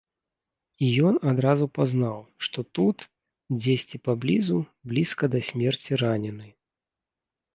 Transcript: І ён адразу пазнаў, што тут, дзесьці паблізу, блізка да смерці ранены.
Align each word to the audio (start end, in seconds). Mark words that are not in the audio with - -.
І 0.85 0.87
ён 1.09 1.15
адразу 1.31 1.65
пазнаў, 1.77 2.15
што 2.47 2.59
тут, 2.79 2.97
дзесьці 3.61 4.01
паблізу, 4.09 4.57
блізка 4.93 5.23
да 5.35 5.39
смерці 5.51 5.91
ранены. 6.03 6.49